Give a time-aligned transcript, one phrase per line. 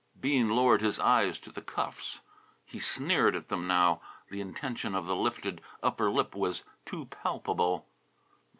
[0.19, 2.21] Bean lowered his eyes to the cuffs.
[2.65, 4.01] He sneered at them now.
[4.31, 7.85] The intention of the lifted upper lip was too palpable.